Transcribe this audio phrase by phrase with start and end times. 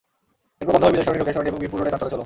[0.59, 2.19] এরপর বন্ধ হবে বিজয় সরণি, রোকেয়া সরণি এবং মিরপুর রোডের যান চলাচলও।